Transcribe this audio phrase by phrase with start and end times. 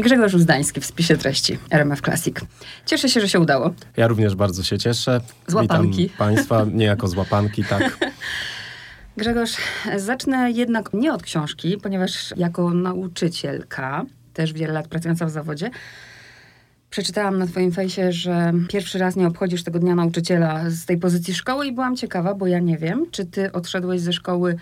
[0.00, 2.36] Grzegorz Uzdański w spisie treści RMF Classic.
[2.86, 3.74] Cieszę się, że się udało.
[3.96, 5.20] Ja również bardzo się cieszę.
[5.46, 6.02] Z łapanki.
[6.02, 7.98] Witam Państwa, niejako z łapanki, tak.
[9.16, 9.56] Grzegorz,
[9.96, 14.04] zacznę jednak nie od książki, ponieważ jako nauczycielka,
[14.34, 15.70] też wiele lat pracująca w zawodzie,
[16.90, 21.34] Przeczytałam na twoim fejsie, że pierwszy raz nie obchodzisz tego dnia nauczyciela z tej pozycji
[21.34, 24.56] szkoły i byłam ciekawa, bo ja nie wiem, czy ty odszedłeś ze szkoły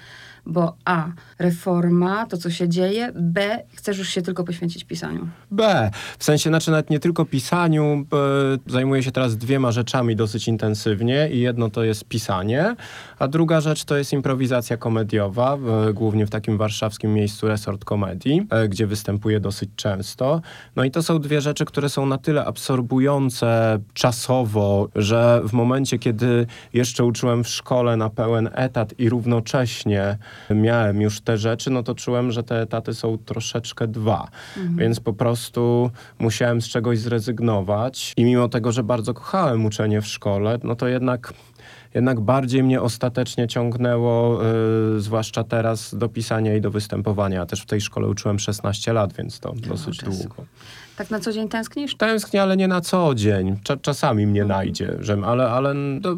[0.46, 1.06] bo A.
[1.38, 3.62] Reforma, to co się dzieje, B.
[3.74, 5.28] Chcesz już się tylko poświęcić pisaniu.
[5.50, 5.90] B.
[6.18, 8.06] W sensie, znaczy nawet nie tylko pisaniu,
[8.66, 12.76] zajmuję się teraz dwiema rzeczami dosyć intensywnie i jedno to jest pisanie,
[13.18, 15.58] a druga rzecz to jest improwizacja komediowa,
[15.94, 20.40] głównie w takim warszawskim miejscu Resort Komedii, e, gdzie występuję dosyć często.
[20.76, 25.98] No i to są dwie rzeczy, które są na tyle absorbujące czasowo, że w momencie,
[25.98, 30.18] kiedy jeszcze uczyłem w szkole na pełen etat i równocześnie
[30.50, 34.28] miałem już te rzeczy, no to czułem, że te etaty są troszeczkę dwa.
[34.56, 34.76] Mhm.
[34.76, 38.12] Więc po prostu musiałem z czegoś zrezygnować.
[38.16, 41.32] I mimo tego, że bardzo kochałem uczenie w szkole, no to jednak
[41.94, 44.40] jednak bardziej mnie ostatecznie ciągnęło,
[44.96, 47.46] y, zwłaszcza teraz, do pisania i do występowania.
[47.46, 50.44] Też w tej szkole uczyłem 16 lat, więc to no, dosyć długo.
[50.96, 51.96] Tak na co dzień tęsknisz?
[51.96, 53.56] Tęsknię, ale nie na co dzień.
[53.82, 54.60] czasami mnie mhm.
[54.60, 55.74] najdzie, że, ale, ale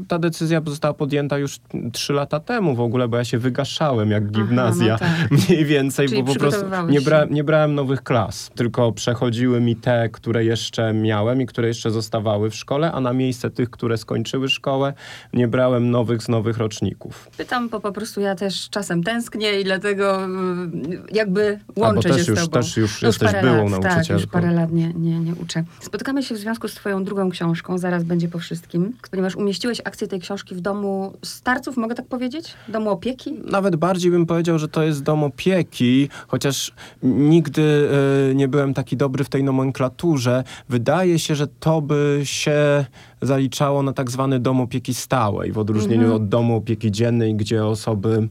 [0.08, 1.58] ta decyzja została podjęta już
[1.92, 5.38] trzy lata temu w ogóle, bo ja się wygaszałem jak gimnazja Aha, no tak.
[5.48, 9.76] mniej więcej, Czyli bo po prostu nie, bra, nie brałem nowych klas, tylko przechodziły mi
[9.76, 13.96] te, które jeszcze miałem i które jeszcze zostawały w szkole, a na miejsce tych, które
[13.96, 14.92] skończyły szkołę,
[15.32, 17.30] nie brałem nowych z nowych roczników.
[17.36, 22.40] Pytam, bo po prostu ja też czasem tęsknię i dlatego mm, jakby łączę się już,
[22.40, 22.60] z tobą.
[22.60, 24.02] Też już no, jesteś byłą lat, nauczycielką.
[24.02, 25.64] Tak, już parę lat nie, nie, nie uczę.
[25.80, 30.08] Spotykamy się w związku z twoją drugą książką, zaraz będzie po wszystkim, ponieważ umieściłeś akcję
[30.08, 32.54] tej książki w domu starców, mogę tak powiedzieć?
[32.68, 33.32] Domu opieki?
[33.44, 36.72] Nawet bardziej bym powiedział, że to jest dom opieki, chociaż
[37.02, 37.88] nigdy
[38.30, 40.44] y, nie byłem taki dobry w tej nomenklaturze.
[40.68, 42.86] Wydaje się, że to by się
[43.22, 46.16] zaliczało na tak zwany dom opieki stałej, w odróżnieniu -hmm.
[46.16, 48.28] od domu opieki dziennej, gdzie osoby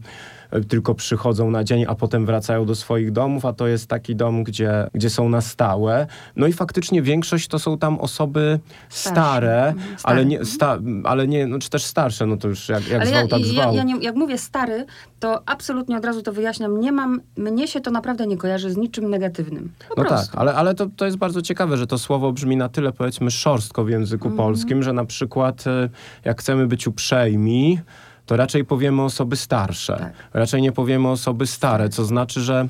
[0.69, 4.43] tylko przychodzą na dzień, a potem wracają do swoich domów, a to jest taki dom,
[4.43, 6.07] gdzie, gdzie są na stałe.
[6.35, 11.47] No i faktycznie większość to są tam osoby stare, mhm, ale nie, sta, ale nie,
[11.47, 13.73] no, czy też starsze, no to już jak, jak zwał, ja, tak zwał.
[13.73, 14.85] Ja, ja nie, jak mówię stary,
[15.19, 16.79] to absolutnie od razu to wyjaśniam.
[16.79, 19.71] Nie mam, mnie się to naprawdę nie kojarzy z niczym negatywnym.
[19.89, 20.31] Po no prostu.
[20.31, 23.31] tak, ale, ale to, to jest bardzo ciekawe, że to słowo brzmi na tyle powiedzmy
[23.31, 24.37] szorstko w języku mm.
[24.37, 25.89] polskim, że na przykład e,
[26.25, 27.79] jak chcemy być uprzejmi,
[28.25, 29.97] to raczej powiemy osoby starsze.
[29.97, 30.13] Tak.
[30.33, 32.67] Raczej nie powiemy osoby stare, co znaczy, że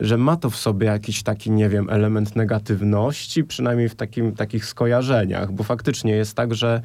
[0.00, 4.66] że ma to w sobie jakiś taki, nie wiem, element negatywności, przynajmniej w takim, takich
[4.66, 6.82] skojarzeniach, bo faktycznie jest tak, że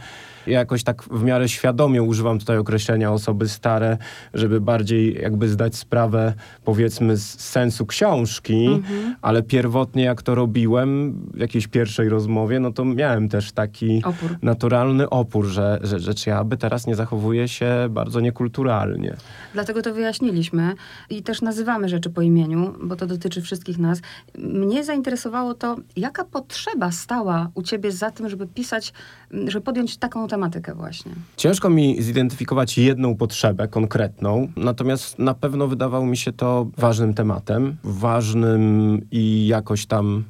[0.47, 3.97] ja jakoś tak w miarę świadomie używam tutaj określenia osoby stare,
[4.33, 9.15] żeby bardziej jakby zdać sprawę, powiedzmy, z sensu książki, mhm.
[9.21, 14.37] ale pierwotnie jak to robiłem w jakiejś pierwszej rozmowie, no to miałem też taki opór.
[14.41, 19.15] naturalny opór, że, że, że czy ja by teraz nie zachowuję się bardzo niekulturalnie.
[19.53, 20.73] Dlatego to wyjaśniliśmy
[21.09, 24.01] i też nazywamy rzeczy po imieniu, bo to to dotyczy wszystkich nas.
[24.37, 28.93] Mnie zainteresowało to, jaka potrzeba stała u ciebie za tym, żeby pisać,
[29.47, 31.11] żeby podjąć taką tematykę właśnie.
[31.37, 37.77] Ciężko mi zidentyfikować jedną potrzebę konkretną, natomiast na pewno wydawało mi się to ważnym tematem,
[37.83, 40.23] ważnym i jakoś tam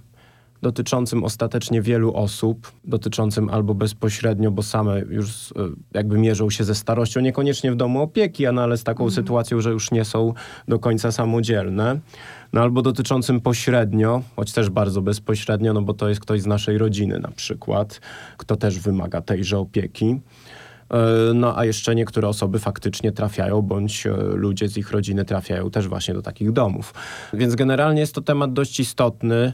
[0.64, 5.54] dotyczącym ostatecznie wielu osób, dotyczącym albo bezpośrednio, bo same już e,
[5.94, 9.16] jakby mierzą się ze starością, niekoniecznie w domu opieki, no ale z taką mhm.
[9.16, 10.34] sytuacją, że już nie są
[10.68, 12.00] do końca samodzielne
[12.54, 16.78] no albo dotyczącym pośrednio, choć też bardzo bezpośrednio, no bo to jest ktoś z naszej
[16.78, 18.02] rodziny na przykład,
[18.38, 20.20] kto też wymaga tejże opieki.
[20.94, 25.72] E, no a jeszcze niektóre osoby faktycznie trafiają, bądź e, ludzie z ich rodziny trafiają
[25.72, 26.94] też właśnie do takich domów.
[27.34, 29.54] Więc generalnie jest to temat dość istotny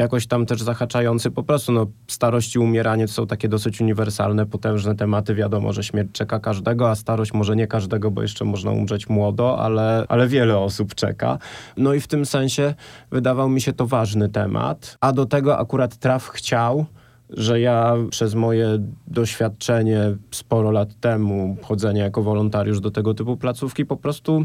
[0.00, 4.46] jakoś tam też zahaczający po prostu, no starość i umieranie to są takie dosyć uniwersalne,
[4.46, 5.34] potężne tematy.
[5.34, 9.58] Wiadomo, że śmierć czeka każdego, a starość może nie każdego, bo jeszcze można umrzeć młodo,
[9.58, 11.38] ale, ale wiele osób czeka.
[11.76, 12.74] No i w tym sensie
[13.10, 16.86] wydawał mi się to ważny temat, a do tego akurat traf chciał,
[17.30, 23.86] że ja przez moje doświadczenie sporo lat temu, chodzenia jako wolontariusz do tego typu placówki,
[23.86, 24.44] po prostu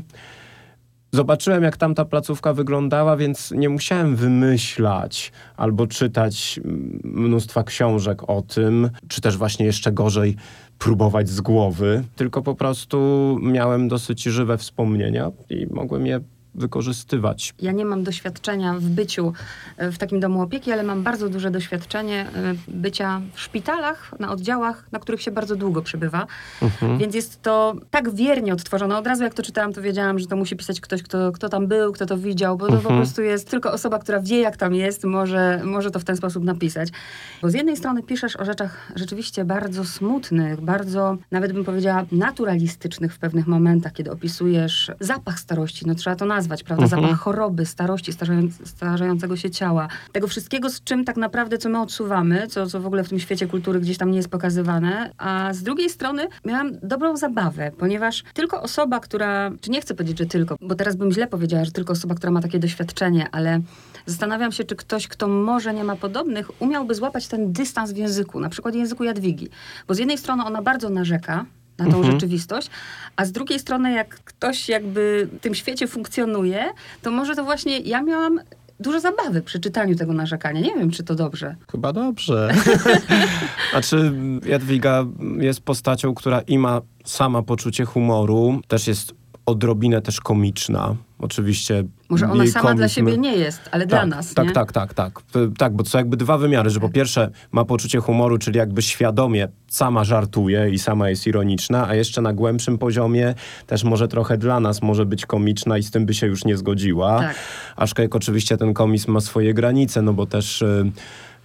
[1.16, 6.60] Zobaczyłem, jak tamta placówka wyglądała, więc nie musiałem wymyślać albo czytać
[7.04, 10.36] mnóstwa książek o tym, czy też właśnie jeszcze gorzej
[10.80, 16.20] próbować z głowy, tylko po prostu miałem dosyć żywe wspomnienia i mogłem je
[16.56, 17.54] wykorzystywać.
[17.62, 19.34] Ja nie mam doświadczenia w byciu
[19.78, 24.32] e, w takim domu opieki, ale mam bardzo duże doświadczenie e, bycia w szpitalach, na
[24.32, 26.28] oddziałach, na których się bardzo długo przebywa.
[26.62, 26.98] Mhm.
[26.98, 28.98] Więc jest to tak wiernie odtworzone.
[28.98, 31.68] Od razu jak to czytałam, to wiedziałam, że to musi pisać ktoś, kto, kto tam
[31.68, 32.96] był, kto to widział, bo to mhm.
[32.96, 36.18] po prostu jest tylko osoba, która wie, jak tam jest, może, może to w ten
[36.18, 36.90] sposób napisać.
[37.42, 43.14] Bo z jednej strony piszesz o rzeczach rzeczywiście bardzo smutnych, bardzo, nawet bym powiedziała, naturalistycznych
[43.14, 46.84] w pewnych momentach, kiedy opisujesz zapach starości, no trzeba to nazwać, prawda?
[46.84, 47.04] Mhm.
[47.04, 48.12] Zapach choroby, starości,
[48.66, 49.88] starzejącego się ciała.
[50.12, 53.20] Tego wszystkiego, z czym tak naprawdę, co my odsuwamy, co, co w ogóle w tym
[53.20, 55.12] świecie kultury gdzieś tam nie jest pokazywane.
[55.18, 60.20] A z drugiej strony miałam dobrą zabawę, ponieważ tylko osoba, która, czy nie chcę powiedzieć,
[60.20, 63.62] że tylko, bo teraz bym źle powiedziała, że tylko osoba, która ma takie doświadczenie, ale
[64.06, 68.40] zastanawiam się, czy ktoś, kto może nie ma podobnych, umiałby złapać ten dystans w języku,
[68.40, 69.50] na przykład języku Jadwigi.
[69.88, 71.46] Bo z jednej strony ona bardzo narzeka,
[71.78, 72.14] na tą mhm.
[72.14, 72.70] rzeczywistość,
[73.16, 76.66] a z drugiej strony, jak ktoś jakby w tym świecie funkcjonuje,
[77.02, 78.40] to może to właśnie ja miałam
[78.80, 80.62] dużo zabawy przy czytaniu tego narzekania.
[80.62, 81.56] Nie wiem, czy to dobrze.
[81.72, 82.54] Chyba dobrze.
[83.72, 84.12] znaczy,
[84.46, 85.06] Jadwiga
[85.40, 89.14] jest postacią, która i ma sama poczucie humoru, też jest
[89.46, 90.96] odrobinę też komiczna.
[91.20, 91.84] Oczywiście.
[92.10, 92.78] Może ona sama komizm...
[92.78, 94.34] dla siebie nie jest, ale tak, dla nas.
[94.34, 94.52] Tak, nie?
[94.52, 95.22] tak, tak, tak.
[95.58, 96.94] Tak, bo są jakby dwa wymiary, że po tak.
[96.94, 102.22] pierwsze ma poczucie humoru, czyli jakby świadomie sama żartuje i sama jest ironiczna, a jeszcze
[102.22, 103.36] na głębszym poziomie
[103.68, 106.58] też może trochę dla nas może być komiczna i z tym by się już nie
[106.58, 107.20] zgodziła.
[107.20, 107.36] Tak.
[107.76, 110.62] Aczkolwiek oczywiście ten komizm ma swoje granice, no bo też.
[110.62, 110.92] Y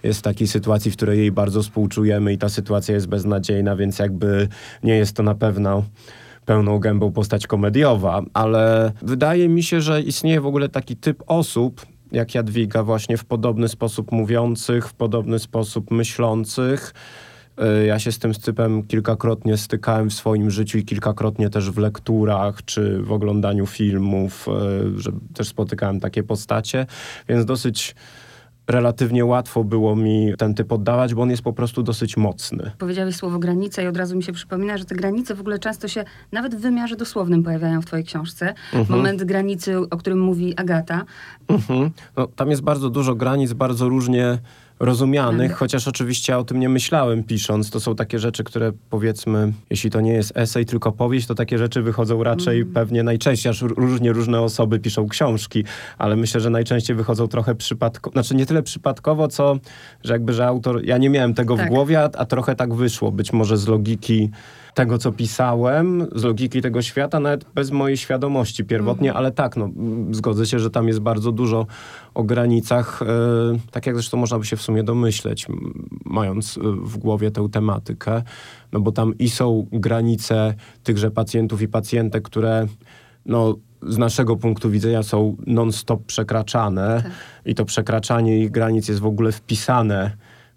[0.03, 3.99] jest w takiej sytuacji, w której jej bardzo współczujemy i ta sytuacja jest beznadziejna, więc
[3.99, 4.47] jakby
[4.83, 5.83] nie jest to na pewno
[6.51, 11.85] pełną gębą postać komediowa, ale wydaje mi się, że istnieje w ogóle taki typ osób,
[12.11, 16.93] jak Jadwiga, właśnie w podobny sposób mówiących, w podobny sposób myślących.
[17.81, 21.77] Y, ja się z tym typem kilkakrotnie stykałem w swoim życiu i kilkakrotnie też w
[21.77, 24.47] lekturach czy w oglądaniu filmów,
[24.95, 26.85] y, że też spotykałem takie postacie,
[27.29, 27.95] więc dosyć
[28.71, 32.71] relatywnie łatwo było mi ten typ oddawać, bo on jest po prostu dosyć mocny.
[32.77, 35.87] Powiedziałeś słowo granice i od razu mi się przypomina, że te granice w ogóle często
[35.87, 38.53] się nawet w wymiarze dosłownym pojawiają w twojej książce.
[38.73, 38.99] Mhm.
[38.99, 41.05] Moment granicy, o którym mówi Agata.
[41.47, 41.91] Mhm.
[42.17, 44.37] No, tam jest bardzo dużo granic, bardzo różnie
[44.81, 47.69] rozumianych, chociaż oczywiście o tym nie myślałem pisząc.
[47.69, 51.57] To są takie rzeczy, które powiedzmy, jeśli to nie jest esej, tylko powieść, to takie
[51.57, 52.73] rzeczy wychodzą raczej mm.
[52.73, 55.63] pewnie najczęściej, aż różnie różne osoby piszą książki,
[55.97, 59.57] ale myślę, że najczęściej wychodzą trochę przypadkowo, znaczy nie tyle przypadkowo, co,
[60.03, 61.65] że jakby, że autor, ja nie miałem tego tak.
[61.65, 64.29] w głowie, a, a trochę tak wyszło, być może z logiki
[64.73, 69.17] tego, co pisałem, z logiki tego świata, nawet bez mojej świadomości pierwotnie, mm.
[69.17, 69.69] ale tak, no,
[70.11, 71.67] zgodzę się, że tam jest bardzo dużo
[72.13, 73.05] o granicach, e,
[73.71, 75.47] tak jak zresztą można by się w sumie domyśleć,
[76.05, 78.21] mając e, w głowie tę tematykę,
[78.71, 80.53] no bo tam i są granice
[80.83, 82.67] tychże pacjentów i pacjentek, które
[83.25, 87.11] no, z naszego punktu widzenia są non-stop przekraczane tak.
[87.45, 90.11] i to przekraczanie ich granic jest w ogóle wpisane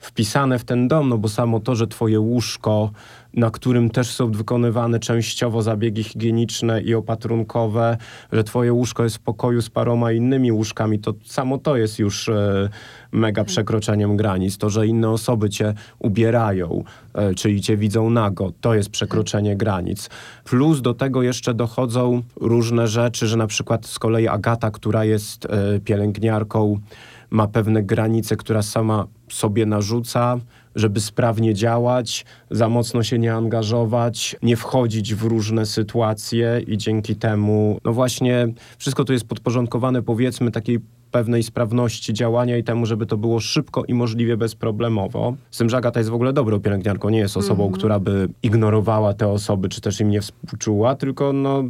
[0.05, 2.90] wpisane w ten dom, no bo samo to, że twoje łóżko,
[3.36, 7.96] na którym też są wykonywane częściowo zabiegi higieniczne i opatrunkowe,
[8.32, 12.28] że twoje łóżko jest w pokoju z paroma innymi łóżkami, to samo to jest już
[12.28, 12.69] e,
[13.12, 13.48] mega tak.
[13.48, 14.58] przekroczeniem granic.
[14.58, 16.84] To, że inne osoby cię ubierają,
[17.14, 19.58] e, czyli cię widzą nago, to jest przekroczenie tak.
[19.58, 20.10] granic.
[20.44, 25.46] Plus do tego jeszcze dochodzą różne rzeczy, że na przykład z kolei Agata, która jest
[25.46, 26.81] e, pielęgniarką,
[27.31, 30.38] ma pewne granice, która sama sobie narzuca,
[30.76, 37.17] żeby sprawnie działać, za mocno się nie angażować, nie wchodzić w różne sytuacje i dzięki
[37.17, 38.49] temu, no właśnie,
[38.79, 40.81] wszystko to jest podporządkowane powiedzmy takiej
[41.14, 45.37] pewnej sprawności działania i temu, żeby to było szybko i możliwie bezproblemowo.
[45.50, 48.29] Z tym, że Agata jest w ogóle dobrą pielęgniarką, nie jest osobą, mm która by
[48.43, 51.65] ignorowała te osoby, czy też im nie współczuła, tylko no,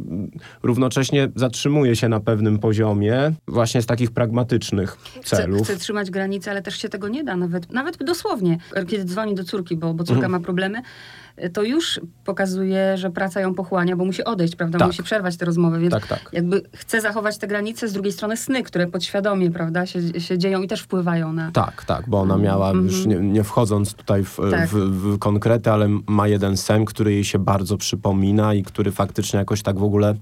[0.63, 5.61] równocześnie zatrzymuje się na pewnym poziomie właśnie z takich pragmatycznych celów.
[5.63, 8.57] Chce, chce trzymać granice, ale też się tego nie da, nawet, nawet dosłownie.
[8.87, 10.81] Kiedy dzwoni do córki, bo, bo córka mm ma problemy,
[11.53, 14.79] to już pokazuje, że praca ją pochłania, bo musi odejść, prawda?
[14.79, 14.87] Tak.
[14.87, 16.29] Musi przerwać te rozmowy, więc tak, tak.
[16.33, 20.61] jakby chce zachować te granice, z drugiej strony sny, które podświadomie, prawda, się, się dzieją
[20.61, 21.51] i też wpływają na...
[21.51, 22.85] Tak, tak, bo ona miała, mm -hmm.
[22.85, 24.69] już nie, nie, wchodząc tutaj w, tak.
[24.69, 29.39] w, w, konkrety, ale ma jeden sen, który jej się bardzo przypomina i który faktycznie
[29.39, 30.15] jakoś tak w ogóle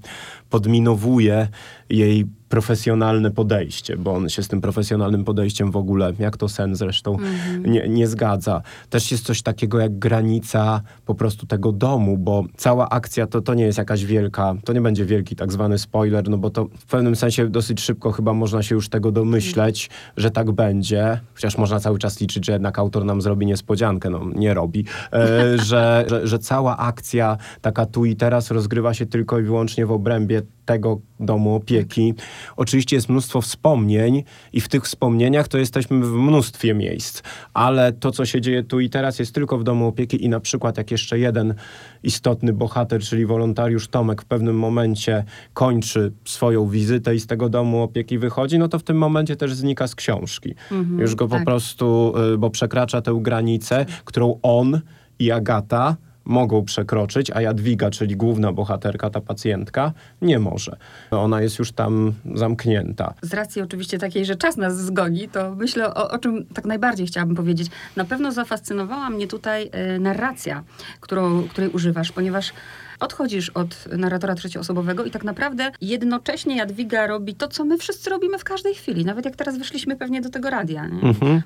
[0.50, 1.48] podminowuje
[1.88, 6.76] jej profesjonalne podejście, bo on się z tym profesjonalnym podejściem w ogóle, jak to sen
[6.76, 7.68] zresztą, mm-hmm.
[7.68, 8.62] nie, nie zgadza.
[8.90, 13.54] Też jest coś takiego jak granica po prostu tego domu, bo cała akcja to, to
[13.54, 16.86] nie jest jakaś wielka, to nie będzie wielki tak zwany spoiler, no bo to w
[16.86, 21.80] pewnym sensie dosyć szybko chyba można się już tego domyśleć, że tak będzie, chociaż można
[21.80, 26.26] cały czas liczyć, że jednak autor nam zrobi niespodziankę, no nie robi, e, że, że,
[26.26, 31.00] że cała akcja taka tu i teraz rozgrywa się tylko i wyłącznie w obrębie tego
[31.20, 32.14] domu opieki.
[32.56, 37.22] Oczywiście jest mnóstwo wspomnień i w tych wspomnieniach to jesteśmy w mnóstwie miejsc,
[37.54, 40.40] ale to, co się dzieje tu i teraz jest tylko w domu opieki i na
[40.40, 41.54] przykład jak jeszcze jeden
[42.02, 47.82] istotny bohater, czyli wolontariusz Tomek w pewnym momencie kończy swoją wizytę i z tego domu
[47.82, 50.54] opieki wychodzi, no to w tym momencie też znika z książki.
[50.72, 51.38] Mhm, Już go tak.
[51.38, 54.80] po prostu, y, bo przekracza tę granicę, którą on
[55.18, 60.76] i Agata mogą przekroczyć, a Jadwiga, czyli główna bohaterka, ta pacjentka, nie może.
[61.10, 63.14] Ona jest już tam zamknięta.
[63.22, 67.06] Z racji oczywiście takiej, że czas nas zgoni, to myślę, o, o czym tak najbardziej
[67.06, 67.68] chciałabym powiedzieć.
[67.96, 70.64] Na pewno zafascynowała mnie tutaj y, narracja,
[71.00, 72.52] którą, której używasz, ponieważ
[73.00, 78.38] odchodzisz od narratora trzecioosobowego i tak naprawdę jednocześnie Jadwiga robi to, co my wszyscy robimy
[78.38, 79.04] w każdej chwili.
[79.04, 80.84] Nawet jak teraz wyszliśmy pewnie do tego radia.
[80.84, 81.42] Mhm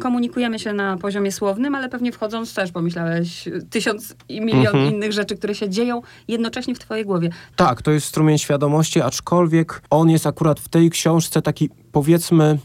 [0.00, 4.94] komunikujemy się na poziomie słownym, ale pewnie wchodząc też pomyślałeś tysiąc i milion mhm.
[4.94, 7.30] innych rzeczy, które się dzieją jednocześnie w twojej głowie.
[7.56, 12.58] Tak, to jest strumień świadomości, aczkolwiek on jest akurat w tej książce taki powiedzmy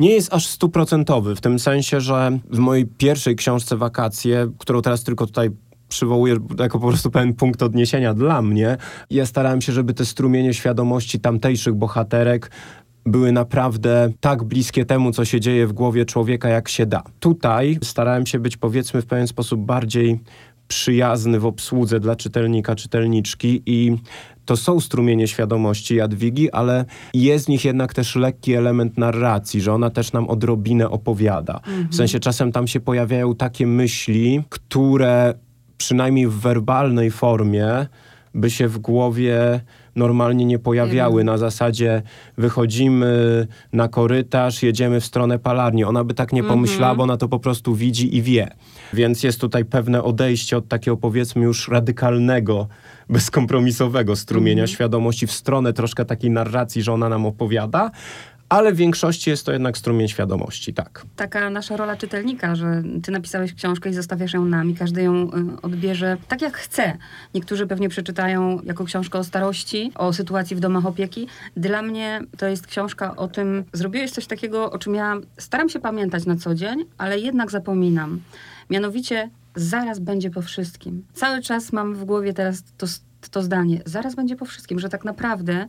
[0.00, 5.04] nie jest aż stuprocentowy, w tym sensie, że w mojej pierwszej książce Wakacje, którą teraz
[5.04, 5.50] tylko tutaj
[5.88, 8.76] przywołuję jako po prostu pewien punkt odniesienia dla mnie.
[9.10, 12.50] Ja starałem się, żeby te strumienie świadomości tamtejszych bohaterek
[13.10, 17.02] były naprawdę tak bliskie temu, co się dzieje w głowie człowieka, jak się da.
[17.20, 20.20] Tutaj starałem się być, powiedzmy, w pewien sposób bardziej
[20.68, 23.96] przyjazny w obsłudze dla czytelnika, czytelniczki i
[24.44, 29.72] to są strumienie świadomości Jadwigi, ale jest w nich jednak też lekki element narracji, że
[29.72, 31.54] ona też nam odrobinę opowiada.
[31.54, 31.88] Mhm.
[31.88, 35.34] W sensie czasem tam się pojawiają takie myśli, które
[35.78, 37.86] przynajmniej w werbalnej formie
[38.34, 39.60] by się w głowie
[39.96, 41.24] normalnie nie pojawiały.
[41.24, 42.02] Na zasadzie
[42.38, 45.84] wychodzimy na korytarz, jedziemy w stronę palarni.
[45.84, 46.58] Ona by tak nie mhm.
[46.58, 48.50] pomyślała, bo ona to po prostu widzi i wie.
[48.92, 52.68] Więc jest tutaj pewne odejście od takiego powiedzmy już radykalnego,
[53.08, 54.74] bezkompromisowego strumienia mhm.
[54.74, 57.90] świadomości w stronę troszkę takiej narracji, że ona nam opowiada,
[58.50, 61.06] ale w większości jest to jednak strumień świadomości, tak.
[61.16, 65.14] Taka nasza rola czytelnika, że ty napisałeś książkę i zostawiasz ją nam i każdy ją
[65.24, 66.98] y, odbierze tak jak chce.
[67.34, 71.26] Niektórzy pewnie przeczytają jako książkę o starości, o sytuacji w domach opieki.
[71.56, 75.80] Dla mnie to jest książka o tym, zrobiłeś coś takiego, o czym ja staram się
[75.80, 78.20] pamiętać na co dzień, ale jednak zapominam.
[78.70, 81.06] Mianowicie zaraz będzie po wszystkim.
[81.14, 82.86] Cały czas mam w głowie teraz to,
[83.28, 85.66] to zdanie, zaraz będzie po wszystkim, że tak naprawdę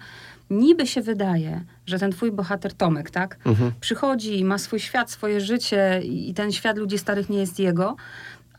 [0.50, 3.72] niby się wydaje, że ten twój bohater Tomek, tak, mhm.
[3.80, 7.96] przychodzi, ma swój świat, swoje życie i ten świat ludzi starych nie jest jego,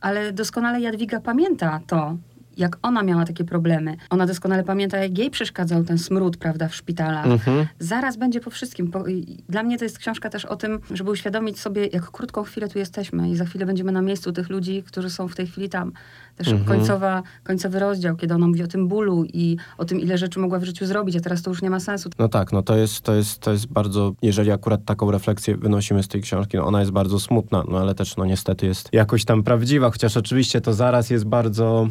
[0.00, 2.16] ale doskonale Jadwiga pamięta to,
[2.56, 3.96] jak ona miała takie problemy.
[4.10, 7.26] Ona doskonale pamięta, jak jej przeszkadzał ten smród, prawda, w szpitalach.
[7.26, 7.66] Mhm.
[7.78, 8.90] Zaraz będzie po wszystkim.
[8.90, 9.04] Po,
[9.48, 12.78] dla mnie to jest książka też o tym, żeby uświadomić sobie, jak krótką chwilę tu
[12.78, 15.92] jesteśmy i za chwilę będziemy na miejscu tych ludzi, którzy są w tej chwili tam.
[16.36, 16.68] Też mhm.
[16.68, 20.58] końcowa, końcowy rozdział, kiedy ona mówi o tym bólu i o tym, ile rzeczy mogła
[20.58, 22.10] w życiu zrobić, a teraz to już nie ma sensu.
[22.18, 26.02] No tak, no to jest, to jest, to jest bardzo, jeżeli akurat taką refleksję wynosimy
[26.02, 29.24] z tej książki, no ona jest bardzo smutna, no ale też no niestety jest jakoś
[29.24, 31.88] tam prawdziwa, chociaż oczywiście to zaraz jest bardzo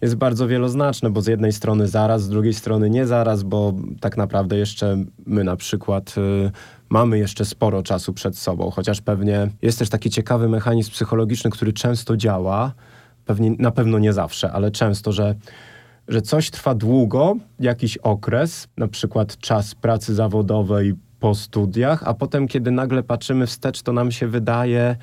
[0.00, 4.16] jest bardzo wieloznaczne, bo z jednej strony zaraz, z drugiej strony nie zaraz, bo tak
[4.16, 6.50] naprawdę jeszcze my na przykład y,
[6.88, 11.72] mamy jeszcze sporo czasu przed sobą, chociaż pewnie jest też taki ciekawy mechanizm psychologiczny, który
[11.72, 12.72] często działa,
[13.24, 15.34] pewnie na pewno nie zawsze, ale często, że
[16.08, 22.48] że coś trwa długo, jakiś okres, na przykład czas pracy zawodowej po studiach, a potem,
[22.48, 24.96] kiedy nagle patrzymy wstecz, to nam się wydaje,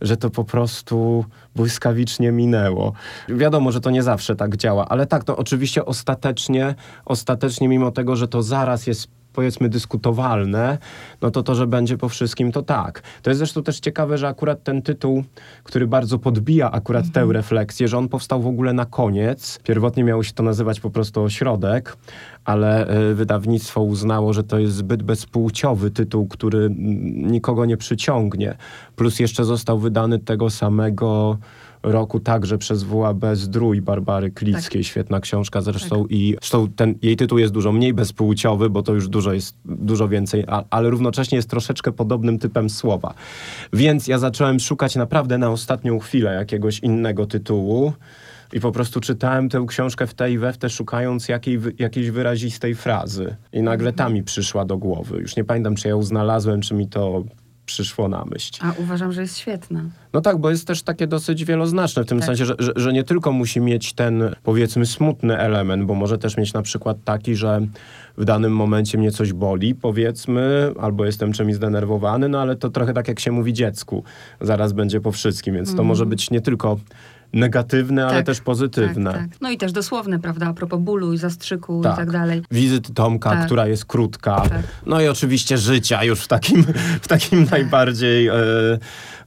[0.00, 1.24] że to po prostu
[1.56, 2.92] błyskawicznie minęło.
[3.28, 8.16] Wiadomo, że to nie zawsze tak działa, ale tak, to oczywiście ostatecznie, ostatecznie mimo tego,
[8.16, 10.78] że to zaraz jest powiedzmy dyskutowalne,
[11.22, 13.02] no to to, że będzie po wszystkim, to tak.
[13.22, 15.24] To jest zresztą też ciekawe, że akurat ten tytuł,
[15.64, 17.28] który bardzo podbija akurat mhm.
[17.28, 19.60] tę refleksję, że on powstał w ogóle na koniec.
[19.64, 21.96] Pierwotnie miało się to nazywać po prostu Ośrodek,
[22.44, 26.70] ale y, wydawnictwo uznało, że to jest zbyt bezpłciowy tytuł, który
[27.16, 28.56] nikogo nie przyciągnie.
[28.96, 31.38] Plus jeszcze został wydany tego samego
[31.82, 34.82] roku także przez WAB Zdrój Barbary Klickiej.
[34.82, 34.90] Tak.
[34.90, 36.12] Świetna książka zresztą tak.
[36.12, 40.08] i zresztą ten, jej tytuł jest dużo mniej bezpłciowy, bo to już dużo jest, dużo
[40.08, 43.14] więcej, a, ale równocześnie jest troszeczkę podobnym typem słowa.
[43.72, 47.92] Więc ja zacząłem szukać naprawdę na ostatnią chwilę jakiegoś innego tytułu.
[48.52, 52.10] I po prostu czytałem tę książkę w tej i we w te, szukając jakiej, jakiejś
[52.10, 53.36] wyrazistej frazy.
[53.52, 55.18] I nagle ta mi przyszła do głowy.
[55.20, 57.24] Już nie pamiętam, czy ja ją znalazłem, czy mi to
[57.70, 58.52] przyszło na myśl.
[58.60, 59.84] A uważam, że jest świetna.
[60.12, 62.26] No tak, bo jest też takie dosyć wieloznaczne, w tym tak.
[62.26, 66.36] sensie, że, że, że, nie tylko musi mieć ten, powiedzmy, smutny element, bo może też
[66.36, 67.60] mieć na przykład taki, że
[68.18, 72.92] w danym momencie mnie coś boli, powiedzmy, albo jestem czymś zdenerwowany, no ale to trochę
[72.92, 74.04] tak jak się mówi dziecku,
[74.40, 75.76] zaraz będzie po wszystkim, więc mm.
[75.76, 76.10] to może mhm.
[76.10, 76.78] być nie tylko
[77.32, 79.12] negatywne, ale Tak, też pozytywne.
[79.12, 79.40] Tak, tak.
[79.40, 81.94] No i też dosłowne, prawda, a propos bólu i zastrzyku Tak.
[81.94, 82.42] i tak dalej.
[82.50, 83.46] Wizyty Tomka, Tak.
[83.46, 84.40] która jest krótka.
[84.40, 84.62] Tak.
[84.86, 86.64] No i oczywiście życia już w takim,
[87.02, 88.34] w takim najbardziej, e,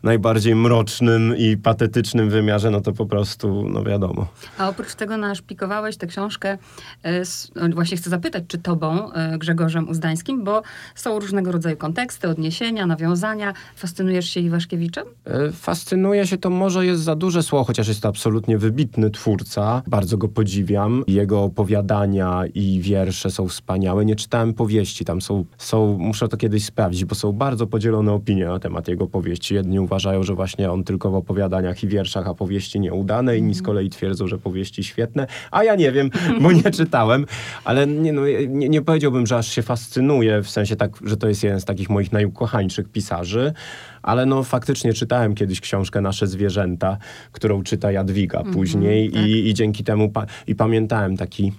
[0.03, 4.27] najbardziej mrocznym i patetycznym wymiarze, no to po prostu, no wiadomo.
[4.57, 6.57] A oprócz tego naszpikowałeś tę książkę,
[7.03, 10.61] e, s- no właśnie chcę zapytać, czy tobą, e, Grzegorzem Uzdańskim, bo
[10.95, 13.53] są różnego rodzaju konteksty, odniesienia, nawiązania.
[13.75, 15.03] Fascynujesz się Iwaszkiewiczem?
[15.25, 19.81] E, Fascynuje się to, może jest za duże słowo, chociaż jest to absolutnie wybitny twórca.
[19.87, 21.03] Bardzo go podziwiam.
[21.07, 24.05] Jego opowiadania i wiersze są wspaniałe.
[24.05, 28.45] Nie czytałem powieści, tam są, są muszę to kiedyś sprawdzić, bo są bardzo podzielone opinie
[28.45, 29.55] na temat jego powieści.
[29.55, 33.61] Jedni uważają, że właśnie on tylko w opowiadaniach i wierszach, a powieści nieudane, inni z
[33.61, 36.09] kolei twierdzą, że powieści świetne, a ja nie wiem,
[36.41, 37.25] bo nie czytałem,
[37.65, 41.27] ale nie, no, nie, nie powiedziałbym, że aż się fascynuję, w sensie tak, że to
[41.27, 43.53] jest jeden z takich moich najukochańszych pisarzy,
[44.03, 46.97] ale no faktycznie czytałem kiedyś książkę Nasze Zwierzęta,
[47.31, 49.25] którą czyta Jadwiga później tak.
[49.25, 51.53] i, i dzięki temu pa- i pamiętałem taki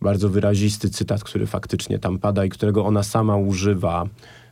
[0.00, 4.04] bardzo wyrazisty cytat, który faktycznie tam pada i którego ona sama używa,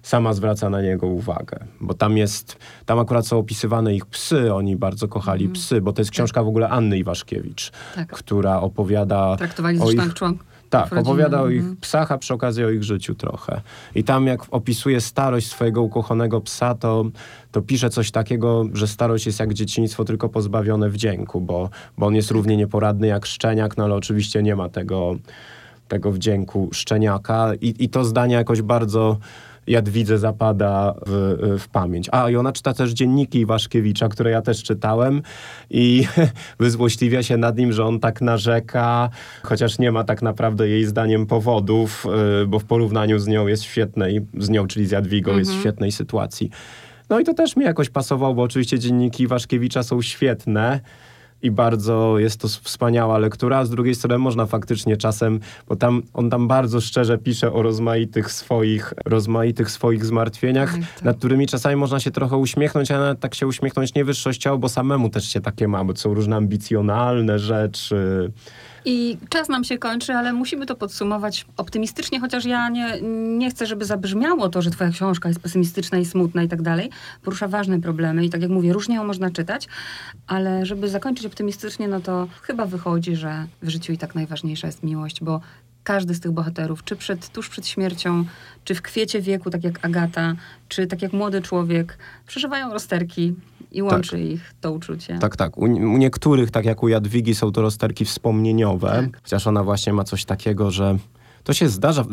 [0.02, 1.58] sama zwraca na niego uwagę.
[1.80, 6.00] Bo tam jest, tam akurat są opisywane ich psy, oni bardzo kochali psy, bo to
[6.00, 8.08] jest książka w ogóle Anny Iwaszkiewicz, Tak.
[8.12, 10.44] która opowiada Traktowali o zresztą ich członk.
[10.70, 11.76] Tak, opowiada o ich Mhm.
[11.76, 13.60] psach, a przy okazji o ich życiu trochę.
[13.94, 17.04] I tam jak opisuje starość swojego ukochanego psa, to,
[17.52, 22.14] to pisze coś takiego, że starość jest jak dzieciństwo, tylko pozbawione wdzięku, bo, bo on
[22.14, 25.16] jest równie nieporadny jak szczeniak, no ale oczywiście nie ma tego,
[25.88, 27.54] tego wdzięku szczeniaka.
[27.60, 29.18] I, I to zdanie jakoś bardzo
[29.68, 32.08] Jadwidze zapada w, w pamięć.
[32.12, 35.22] A i ona czyta też dzienniki Iwaszkiewicza, które ja też czytałem
[35.70, 36.06] i
[36.60, 39.10] wyzłośliwia się nad nim, że on tak narzeka,
[39.42, 42.06] chociaż nie ma tak naprawdę jej zdaniem powodów,
[42.42, 45.50] y, bo w porównaniu z nią jest w świetnej, z nią, czyli z Jadwigą, jest
[45.52, 46.50] w świetnej sytuacji.
[47.10, 50.80] No i to też mi jakoś pasowało, bo oczywiście dzienniki Iwaszkiewicza są świetne,
[51.42, 56.02] i bardzo jest to wspaniała lektura, a z drugiej strony można faktycznie czasem, bo tam
[56.14, 61.02] on tam bardzo szczerze pisze o rozmaitych swoich, rozmaitych swoich zmartwieniach, Tak, tak.
[61.02, 64.68] nad którymi czasami można się trochę uśmiechnąć, ale nawet tak się uśmiechnąć nie wyższościowo, bo
[64.68, 68.32] samemu też się takie ma, bo są różne ambicjonalne rzeczy.
[68.84, 73.00] I czas nam się kończy, ale musimy to podsumować optymistycznie, chociaż ja nie,
[73.38, 76.90] nie chcę, żeby zabrzmiało to, że twoja książka jest pesymistyczna i smutna i tak dalej.
[77.22, 79.68] Porusza ważne problemy i tak jak mówię, różnie ją można czytać,
[80.26, 84.82] ale żeby zakończyć optymistycznie, no to chyba wychodzi, że w życiu i tak najważniejsza jest
[84.82, 85.40] miłość, bo
[85.88, 88.24] każdy z tych bohaterów, czy przed, tuż przed śmiercią,
[88.64, 90.34] czy w kwiecie wieku, tak jak Agata,
[90.68, 93.34] czy tak jak młody człowiek, przeżywają rozterki
[93.72, 95.18] i łączy ich to uczucie.
[95.18, 95.58] Tak, tak.
[95.58, 99.22] U, u niektórych, tak jak u Jadwigi, są to rozterki wspomnieniowe, Tak.
[99.22, 100.98] chociaż ona właśnie ma coś takiego, że
[101.44, 102.04] to się zdarza,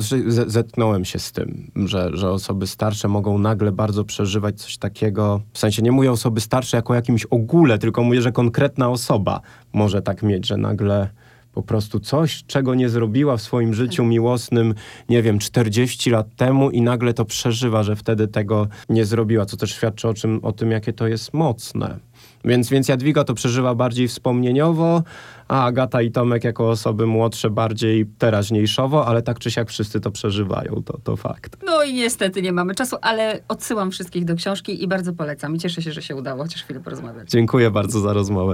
[0.48, 5.42] zetknąłem się z tym, że, że osoby starsze mogą nagle bardzo przeżywać coś takiego.
[5.54, 9.42] W sensie nie mówię osoby starsze jako jakimś ogóle, tylko mówię, że konkretna osoba
[9.74, 11.10] może tak mieć, że nagle
[11.56, 14.74] po prostu coś, czego nie zrobiła w swoim życiu miłosnym,
[15.10, 19.58] nie wiem, 40 lat temu i nagle to przeżywa, że wtedy tego nie zrobiła, co
[19.58, 22.00] też świadczy o, czym, o tym, jakie to jest mocne.
[22.46, 25.04] Więc, więc Jadwiga to przeżywa bardziej wspomnieniowo,
[25.48, 30.12] a Agata i Tomek jako osoby młodsze bardziej teraźniejszowo, ale tak czy siak wszyscy to
[30.12, 31.58] przeżywają, to, to fakt.
[31.66, 35.56] No i niestety nie mamy czasu, ale odsyłam wszystkich do książki i bardzo polecam.
[35.56, 37.30] I cieszę się, że się udało chociaż chwilę porozmawiać.
[37.30, 38.54] Dziękuję bardzo za rozmowę.